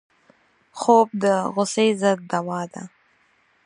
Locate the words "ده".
2.73-2.83